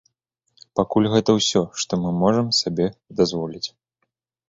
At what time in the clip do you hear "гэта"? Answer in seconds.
1.17-1.35